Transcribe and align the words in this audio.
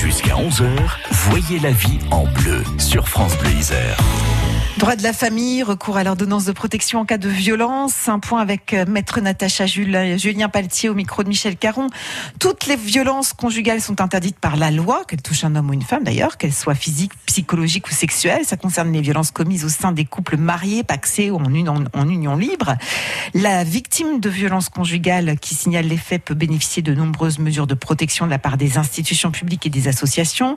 Jusqu'à 0.00 0.36
11h, 0.36 0.68
voyez 1.10 1.58
la 1.58 1.72
vie 1.72 1.98
en 2.12 2.22
bleu 2.22 2.62
sur 2.78 3.08
France 3.08 3.36
Bleu 3.38 3.50
Isère. 3.50 3.98
Droit 4.78 4.94
de 4.94 5.02
la 5.02 5.12
famille, 5.12 5.64
recours 5.64 5.96
à 5.96 6.04
l'ordonnance 6.04 6.44
de 6.44 6.52
protection 6.52 7.00
en 7.00 7.04
cas 7.04 7.18
de 7.18 7.28
violence. 7.28 8.08
Un 8.08 8.20
point 8.20 8.40
avec 8.40 8.74
euh, 8.74 8.84
maître 8.86 9.20
Natacha 9.20 9.66
Julien 9.66 10.48
Paltier 10.48 10.88
au 10.88 10.94
micro 10.94 11.24
de 11.24 11.28
Michel 11.28 11.56
Caron. 11.56 11.88
Toutes 12.38 12.66
les 12.66 12.76
violences 12.76 13.32
conjugales 13.32 13.80
sont 13.80 14.00
interdites 14.00 14.38
par 14.38 14.54
la 14.56 14.70
loi, 14.70 15.02
qu'elles 15.08 15.20
touchent 15.20 15.42
un 15.42 15.56
homme 15.56 15.70
ou 15.70 15.72
une 15.72 15.82
femme 15.82 16.04
d'ailleurs, 16.04 16.36
qu'elles 16.36 16.54
soient 16.54 16.76
physiques, 16.76 17.10
psychologiques 17.38 17.86
ou 17.86 17.92
sexuelles. 17.92 18.44
Ça 18.44 18.56
concerne 18.56 18.92
les 18.92 19.00
violences 19.00 19.30
commises 19.30 19.64
au 19.64 19.68
sein 19.68 19.92
des 19.92 20.04
couples 20.04 20.36
mariés, 20.36 20.82
paxés 20.82 21.30
ou 21.30 21.36
en, 21.36 22.08
union 22.08 22.36
libre. 22.36 22.76
La 23.32 23.62
victime 23.62 24.18
de 24.18 24.28
violences 24.28 24.68
conjugales 24.68 25.38
qui 25.38 25.54
signale 25.54 25.86
les 25.86 25.96
faits 25.96 26.24
peut 26.24 26.34
bénéficier 26.34 26.82
de 26.82 26.94
nombreuses 26.94 27.38
mesures 27.38 27.68
de 27.68 27.74
protection 27.74 28.26
de 28.26 28.30
la 28.30 28.40
part 28.40 28.56
des 28.56 28.76
institutions 28.76 29.30
publiques 29.30 29.66
et 29.66 29.70
des 29.70 29.86
associations. 29.86 30.56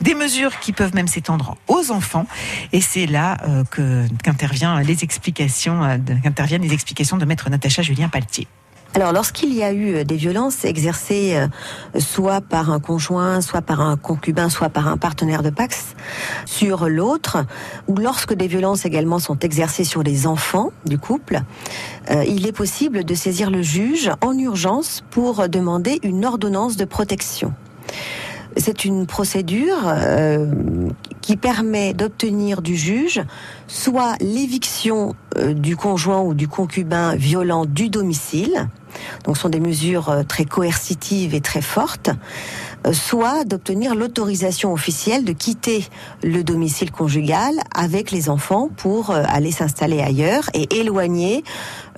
Des 0.00 0.14
mesures 0.14 0.58
qui 0.58 0.72
peuvent 0.72 0.94
même 0.94 1.08
s'étendre 1.08 1.58
aux 1.68 1.90
enfants. 1.90 2.26
Et 2.72 2.80
c'est 2.80 3.06
là 3.06 3.36
euh, 3.46 3.64
que 3.64 4.06
qu'intervient 4.22 4.80
les 4.80 5.04
explications, 5.04 5.84
euh, 5.84 5.98
qu'interviennent 6.22 6.62
les 6.62 6.72
explications 6.72 7.18
de 7.18 7.26
maître 7.26 7.50
Natacha 7.50 7.82
Julien 7.82 8.08
Paltier. 8.08 8.48
Alors, 8.94 9.12
lorsqu'il 9.12 9.54
y 9.54 9.62
a 9.62 9.72
eu 9.72 9.94
euh, 9.94 10.04
des 10.04 10.16
violences 10.16 10.66
exercées 10.66 11.36
euh, 11.36 11.98
soit 11.98 12.42
par 12.42 12.70
un 12.70 12.78
conjoint, 12.78 13.40
soit 13.40 13.62
par 13.62 13.80
un 13.80 13.96
concubin, 13.96 14.50
soit 14.50 14.68
par 14.68 14.86
un 14.86 14.98
partenaire 14.98 15.42
de 15.42 15.48
Pax 15.48 15.94
sur 16.44 16.88
l'autre, 16.88 17.38
ou 17.88 17.96
lorsque 17.96 18.34
des 18.34 18.48
violences 18.48 18.84
également 18.84 19.18
sont 19.18 19.38
exercées 19.38 19.84
sur 19.84 20.02
les 20.02 20.26
enfants 20.26 20.72
du 20.84 20.98
couple, 20.98 21.40
il 22.26 22.46
est 22.46 22.52
possible 22.52 23.04
de 23.04 23.14
saisir 23.14 23.50
le 23.50 23.62
juge 23.62 24.10
en 24.20 24.36
urgence 24.36 25.04
pour 25.10 25.48
demander 25.48 26.00
une 26.02 26.24
ordonnance 26.24 26.76
de 26.76 26.84
protection. 26.84 27.54
C'est 28.56 28.84
une 28.84 29.06
procédure 29.06 29.78
euh, 29.86 30.46
qui 31.20 31.36
permet 31.36 31.94
d'obtenir 31.94 32.60
du 32.60 32.76
juge 32.76 33.22
soit 33.66 34.16
l'éviction 34.20 35.14
euh, 35.38 35.54
du 35.54 35.76
conjoint 35.76 36.20
ou 36.20 36.34
du 36.34 36.48
concubin 36.48 37.14
violent 37.14 37.64
du 37.64 37.88
domicile, 37.88 38.68
donc 39.24 39.36
sont 39.36 39.48
des 39.48 39.60
mesures 39.60 40.08
euh, 40.08 40.22
très 40.22 40.44
coercitives 40.44 41.34
et 41.34 41.40
très 41.40 41.62
fortes, 41.62 42.10
soit 42.92 43.44
d'obtenir 43.44 43.94
l'autorisation 43.94 44.72
officielle 44.72 45.24
de 45.24 45.32
quitter 45.32 45.86
le 46.24 46.42
domicile 46.42 46.90
conjugal 46.90 47.54
avec 47.74 48.10
les 48.10 48.28
enfants 48.28 48.68
pour 48.76 49.10
aller 49.10 49.52
s'installer 49.52 50.00
ailleurs 50.00 50.50
et 50.52 50.80
éloigner 50.80 51.44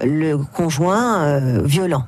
le 0.03 0.37
conjoint 0.37 1.41
violent. 1.65 2.05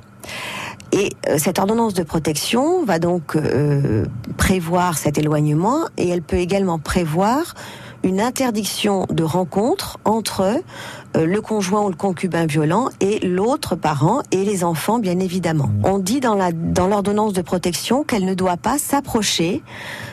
Et 0.91 1.11
euh, 1.27 1.37
cette 1.37 1.59
ordonnance 1.59 1.93
de 1.93 2.03
protection 2.03 2.85
va 2.85 2.99
donc 2.99 3.35
euh, 3.35 4.05
prévoir 4.37 4.97
cet 4.97 5.17
éloignement 5.17 5.87
et 5.97 6.07
elle 6.07 6.21
peut 6.21 6.37
également 6.37 6.79
prévoir 6.79 7.55
une 8.03 8.21
interdiction 8.21 9.05
de 9.09 9.23
rencontre 9.23 9.97
entre 10.05 10.41
euh, 11.15 11.25
le 11.25 11.41
conjoint 11.41 11.81
ou 11.81 11.89
le 11.89 11.95
concubin 11.95 12.45
violent 12.45 12.89
et 12.99 13.19
l'autre 13.25 13.75
parent 13.75 14.21
et 14.31 14.43
les 14.43 14.63
enfants, 14.63 14.99
bien 14.99 15.19
évidemment. 15.19 15.67
Mmh. 15.67 15.85
On 15.85 15.99
dit 15.99 16.19
dans 16.19 16.35
la 16.35 16.51
dans 16.51 16.87
l'ordonnance 16.87 17.33
de 17.33 17.41
protection 17.41 18.03
qu'elle 18.03 18.25
ne 18.25 18.33
doit 18.33 18.57
pas 18.57 18.77
s'approcher 18.77 19.63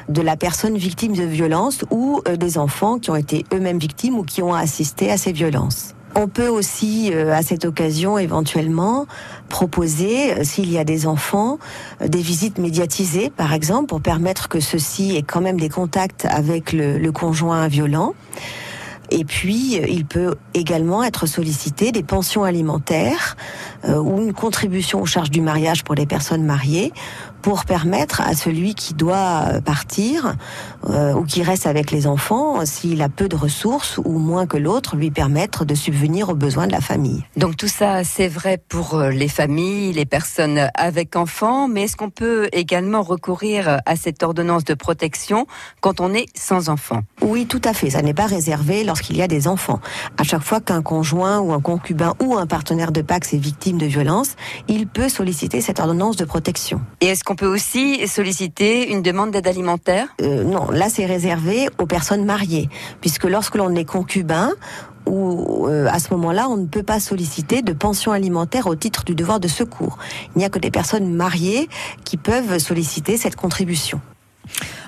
de 0.09 0.23
la 0.23 0.37
personne 0.37 0.77
victime 0.77 1.15
de 1.15 1.23
violence 1.23 1.85
ou 1.91 2.23
des 2.39 2.59
enfants 2.59 2.99
qui 2.99 3.11
ont 3.11 3.17
été 3.17 3.45
eux-mêmes 3.53 3.79
victimes 3.79 4.19
ou 4.19 4.23
qui 4.23 4.43
ont 4.43 4.55
assisté 4.55 5.11
à 5.11 5.17
ces 5.17 5.33
violences. 5.33 5.95
On 6.17 6.29
peut 6.29 6.49
aussi, 6.49 7.11
euh, 7.13 7.33
à 7.33 7.43
cette 7.43 7.65
occasion, 7.65 8.19
éventuellement 8.19 9.07
proposer, 9.49 10.33
euh, 10.33 10.45
s'il 10.45 10.71
y 10.71 10.79
a 10.79 10.85
des 10.85 11.09
enfants, 11.09 11.59
euh, 12.03 12.09
des 12.09 12.21
visites 12.21 12.59
médiatisées, 12.59 13.31
par 13.31 13.53
exemple, 13.53 13.87
pour 13.87 14.01
permettre 14.01 14.49
que 14.49 14.61
ceux-ci 14.61 15.17
aient 15.17 15.23
quand 15.23 15.41
même 15.41 15.59
des 15.59 15.69
contacts 15.69 16.25
avec 16.25 16.73
le, 16.73 16.99
le 16.99 17.13
conjoint 17.13 17.67
violent. 17.67 18.15
Et 19.11 19.25
puis, 19.25 19.77
il 19.89 20.05
peut 20.05 20.35
également 20.55 21.03
être 21.03 21.27
sollicité 21.27 21.93
des 21.93 22.03
pensions 22.03 22.45
alimentaires 22.45 23.37
ou 23.87 24.21
une 24.23 24.33
contribution 24.33 25.03
aux 25.03 25.07
charges 25.07 25.31
du 25.31 25.41
mariage 25.41 25.85
pour 25.85 25.95
les 25.95 26.07
personnes 26.07 26.45
mariées 26.45 26.93
pour 27.45 27.67
permettre 27.67 28.23
à 28.23 28.33
celui 28.33 28.75
qui 28.75 28.95
doit 28.95 29.61
partir 29.63 30.35
euh, 30.89 31.13
ou 31.13 31.25
qui 31.25 31.43
reste 31.43 31.67
avec 31.67 31.91
les 31.91 32.07
enfants, 32.07 32.65
s'il 32.65 33.03
a 33.03 33.11
peu 33.11 33.29
de 33.29 33.37
ressources 33.37 33.99
ou 34.03 34.19
moins 34.19 34.47
que 34.47 34.57
l'autre, 34.57 34.97
lui 34.97 35.11
permettre 35.11 35.67
de 35.67 35.75
subvenir 35.75 36.31
aux 36.31 36.35
besoins 36.35 36.67
de 36.67 36.73
la 36.73 36.81
famille. 36.81 37.23
Donc 37.37 37.59
tout 37.59 37.69
ça, 37.69 38.03
c'est 38.03 38.29
vrai 38.29 38.59
pour 38.67 38.95
euh, 38.95 39.11
les 39.11 39.29
familles, 39.29 39.93
les 39.93 40.07
personnes 40.07 40.71
avec 40.75 41.17
enfants, 41.17 41.69
mais 41.69 41.83
est-ce 41.83 41.97
qu'on 41.97 42.09
peut 42.09 42.49
également 42.53 43.03
recourir 43.03 43.79
à 43.85 43.97
cette 43.97 44.23
ordonnance 44.23 44.65
de 44.65 44.73
protection 44.73 45.47
quand 45.83 46.01
on 46.01 46.15
est 46.15 46.27
sans 46.35 46.71
enfants? 46.71 47.03
Oui, 47.21 47.45
tout 47.45 47.61
à 47.63 47.75
fait. 47.75 47.91
Ça 47.91 48.01
n'est 48.01 48.15
pas 48.15 48.27
réservé 48.27 48.85
lorsqu'il 48.95 49.17
y 49.17 49.23
a 49.23 49.27
des 49.27 49.49
enfants. 49.49 49.81
À 50.19 50.23
chaque 50.23 50.45
fois 50.45 50.61
qu'un 50.61 50.81
conjoint 50.81 51.41
ou 51.41 51.53
un 51.53 51.61
concubin 51.61 52.15
ou 52.23 52.37
un 52.37 52.47
partenaire 52.47 52.93
de 52.93 53.03
Pax 53.03 53.35
est 53.35 53.39
victime 53.39 53.77
de 53.77 53.87
violence, 53.87 54.37
il 54.69 54.87
peut 54.87 55.09
solliciter 55.09 55.61
cette 55.61 55.81
ordonnance 55.81 56.15
de 56.17 56.25
protection. 56.25 56.81
Et 57.01 57.07
est-ce 57.07 57.25
qu'on 57.25 57.35
on 57.35 57.37
peut 57.37 57.53
aussi 57.53 58.07
solliciter 58.07 58.93
une 58.93 59.03
demande 59.03 59.33
d'aide 59.33 59.49
alimentaire? 59.49 60.07
Euh, 60.23 60.45
Non, 60.45 60.71
là 60.71 60.89
c'est 60.89 61.07
réservé 61.07 61.69
aux 61.81 61.87
personnes 61.87 62.25
mariées, 62.25 62.69
puisque 63.01 63.25
lorsque 63.25 63.57
l'on 63.57 63.75
est 63.75 63.85
concubin, 63.85 64.51
ou 65.09 65.67
euh, 65.67 65.89
à 65.91 65.99
ce 65.99 66.15
moment-là, 66.15 66.49
on 66.49 66.57
ne 66.57 66.67
peut 66.67 66.85
pas 66.85 67.01
solliciter 67.01 67.63
de 67.63 67.73
pension 67.73 68.13
alimentaire 68.13 68.69
au 68.69 68.77
titre 68.77 69.03
du 69.03 69.17
devoir 69.17 69.41
de 69.41 69.49
secours. 69.49 69.99
Il 70.37 70.39
n'y 70.39 70.45
a 70.45 70.49
que 70.49 70.61
des 70.61 70.71
personnes 70.71 71.13
mariées 71.13 71.69
qui 72.05 72.17
peuvent 72.17 72.59
solliciter 72.59 73.17
cette 73.17 73.35
contribution 73.35 74.01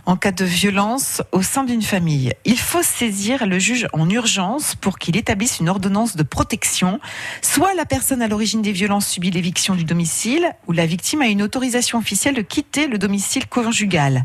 en 0.07 0.17
cas 0.17 0.31
de 0.31 0.45
violence 0.45 1.21
au 1.33 1.43
sein 1.43 1.65
d'une 1.65 1.83
famille. 1.83 2.33
Il 2.45 2.59
faut 2.59 2.83
saisir 2.83 3.45
le 3.47 3.59
juge 3.59 3.89
en 3.93 4.09
urgence 4.09 4.77
pour 4.77 4.99
qu'il 4.99 5.17
établisse 5.17 5.59
une 5.59 5.69
ordonnance 5.69 6.15
de 6.17 6.23
protection. 6.23 7.01
Soit 7.43 7.75
la 7.75 7.85
personne 7.85 8.23
à 8.23 8.29
l'origine 8.29 8.63
des 8.63 8.71
violences 8.71 9.09
subit 9.09 9.33
l'éviction 9.33 9.75
du 9.75 9.85
domicile, 9.85 10.53
ou 10.69 10.73
la 10.73 10.87
victime 10.87 11.23
a 11.23 11.27
une 11.27 11.43
autorisation 11.43 11.99
officielle 11.99 12.37
de 12.37 12.43
quitter 12.43 12.87
le 12.87 12.99
domicile 12.99 13.49
conjugal. 13.49 14.25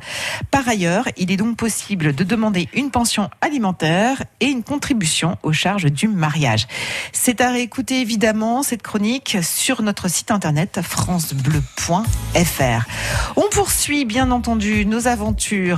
Par 0.52 0.68
ailleurs, 0.68 1.06
il 1.18 1.32
est 1.32 1.38
donc 1.38 1.58
possible 1.58 2.14
de 2.14 2.24
demander 2.24 2.70
une 2.74 2.92
pension 2.92 3.30
alimentaire 3.42 4.24
et 4.40 4.46
une 4.46 4.64
contribution 4.64 5.38
aux 5.42 5.54
charges 5.54 5.86
du 5.86 6.08
mariage. 6.08 6.68
C'est 7.12 7.42
à 7.42 7.52
réécouter 7.52 8.02
évidemment 8.02 8.62
cette 8.62 8.84
chronique 8.84 9.38
sur 9.42 9.82
notre 9.82 10.10
site 10.10 10.30
internet 10.30 10.80
francebleu.fr. 10.84 12.02
On 13.36 13.50
poursuit 13.50 14.06
bien 14.06 14.30
entendu 14.30 14.86
nos 14.86 15.08
aventures 15.08 15.71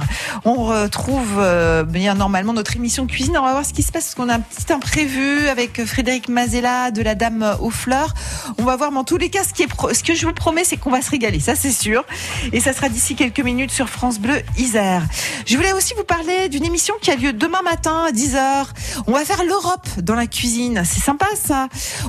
on 0.46 0.56
retrouve 0.66 1.38
euh, 1.38 1.84
bien 1.84 2.16
normalement 2.16 2.54
notre 2.54 2.76
émission 2.76 3.08
cuisine. 3.08 3.38
On 3.38 3.44
va 3.44 3.52
voir 3.52 3.66
ce 3.66 3.74
qui 3.74 3.84
se 3.84 3.92
passe 3.92 4.06
parce 4.06 4.16
qu'on 4.16 4.30
a 4.30 4.36
un 4.36 4.40
petit 4.40 4.72
imprévu 4.72 5.48
avec 5.48 5.86
Frédéric 5.86 6.30
Mazella 6.30 6.92
de 6.92 7.02
la 7.02 7.16
Dame 7.16 7.56
aux 7.60 7.70
fleurs. 7.70 8.14
On 8.58 8.64
va 8.64 8.76
voir, 8.76 8.92
mais 8.92 9.00
en 9.00 9.04
tous 9.04 9.18
les 9.18 9.30
cas, 9.30 9.44
ce, 9.44 10.04
que 10.04 10.14
je 10.14 10.26
vous 10.26 10.34
promets, 10.34 10.64
c'est 10.64 10.78
qu'on 10.78 10.92
va 10.92 11.02
se 11.02 11.12
régaler, 11.12 11.40
ça 11.40 11.56
c'est 11.56 11.72
sûr. 11.72 12.04
Et 12.52 12.60
ça 12.60 12.74
sera 12.74 12.90
d'ici 12.90 13.16
quelques 13.16 13.40
minutes 13.40 13.72
sur 13.72 13.90
France 13.90 14.20
Bleu 14.20 14.42
Isère. 14.58 15.04
Je 15.46 15.56
voulais 15.56 15.74
aussi 15.74 15.94
vous 15.96 16.04
parler 16.04 16.50
d'une 16.50 16.66
émission 16.66 16.94
qui 17.02 17.12
a 17.12 17.16
lieu 17.16 17.34
demain 17.34 17.62
matin 17.64 18.06
à 18.08 18.12
10h. 18.12 18.66
On 19.08 19.14
va 19.14 19.26
faire 19.26 19.44
l'Europe 19.44 19.88
dans 19.98 20.16
la 20.16 20.28
cuisine. 20.28 20.84
C'est 20.86 21.02
sympa 21.02 21.28
ça. 21.36 21.68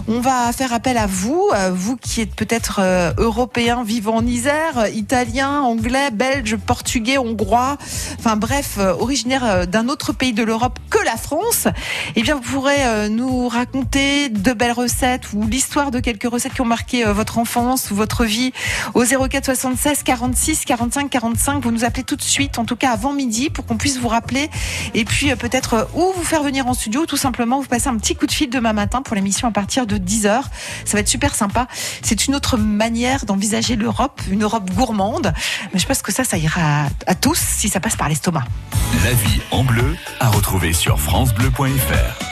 On 0.09 0.21
va 0.21 0.53
faire 0.53 0.73
appel 0.73 0.97
à 0.97 1.07
vous, 1.07 1.51
vous 1.73 1.97
qui 1.97 2.21
êtes 2.21 2.35
peut-être 2.35 2.81
euh, 2.81 3.13
européen 3.19 3.83
vivant 3.85 4.17
en 4.17 4.27
Isère, 4.27 4.89
italien, 4.93 5.61
anglais, 5.61 6.11
belge, 6.11 6.57
portugais, 6.57 7.19
hongrois 7.19 7.74
enfin 8.19 8.37
bref, 8.37 8.77
euh, 8.79 8.93
originaire 8.95 9.45
euh, 9.45 9.67
d'un 9.67 9.89
autre 9.89 10.13
pays 10.13 10.33
de 10.33 10.43
l'Europe 10.43 10.79
que 10.91 11.04
la 11.05 11.17
France, 11.17 11.69
eh 12.17 12.23
bien 12.23 12.35
vous 12.35 12.43
pourrez 12.43 12.85
euh, 12.85 13.09
nous 13.09 13.49
raconter 13.49 14.29
de 14.29 14.53
belles 14.53 14.73
recettes 14.73 15.33
ou 15.33 15.47
l'histoire 15.47 15.91
de 15.91 16.01
quelques 16.01 16.31
recettes 16.31 16.55
qui 16.55 16.61
ont 16.61 16.67
marqué 16.67 17.05
votre 17.05 17.39
enfance 17.39 17.91
ou 17.91 17.95
votre 17.95 18.25
vie 18.25 18.53
au 18.95 19.05
04 19.05 19.45
76 19.45 20.03
46 20.03 20.65
45 20.65 21.11
45. 21.11 21.63
Vous 21.63 21.71
nous 21.71 21.85
appelez 21.85 22.05
tout 22.05 22.17
de 22.17 22.23
suite, 22.23 22.59
en 22.59 22.65
tout 22.65 22.77
cas 22.77 22.93
avant 22.93 23.13
midi, 23.13 23.51
pour 23.51 23.67
qu'on 23.67 23.77
puisse 23.77 23.99
vous 23.99 24.09
rappeler 24.09 24.51
et 24.95 25.05
puis 25.05 25.35
peut-être 25.37 25.89
ou 25.95 26.13
vous 26.17 26.25
faire 26.25 26.43
venir 26.43 26.67
en 26.67 26.75
studio 26.75 27.03
ou 27.03 27.07
tout 27.07 27.17
simplement 27.17 27.61
vous 27.61 27.69
passer 27.69 27.89
un 27.89 27.97
petit 27.97 28.17
coup 28.17 28.27
de 28.27 28.33
fil 28.33 28.51
demain 28.51 28.73
matin 28.73 29.03
pour 29.03 29.15
l'émission 29.15 29.49
à 29.49 29.51
partir 29.51 29.87
de 29.87 29.97
10h. 29.97 30.43
Ça 30.85 30.93
va 30.93 31.01
être 31.01 31.09
super 31.09 31.35
sympa. 31.35 31.67
C'est 32.03 32.27
une 32.27 32.35
autre 32.35 32.57
manière 32.57 33.25
d'envisager 33.25 33.77
l'Europe, 33.77 34.21
une 34.31 34.43
Europe 34.43 34.71
gourmande. 34.71 35.33
Mais 35.73 35.79
je 35.79 35.87
pense 35.87 36.03
que 36.03 36.13
ça, 36.13 36.25
ça 36.25 36.37
ira 36.37 36.87
à 37.07 37.15
tous 37.15 37.39
si 37.39 37.69
ça 37.69 37.81
passe 37.81 37.97
par 37.97 38.09
l'estomac. 38.09 38.45
La 39.05 39.13
vie 39.13 39.41
en 39.51 39.65
bleu 39.65 39.97
à 40.21 40.29
retrouver 40.29 40.73
francebleu.fr. 40.97 42.24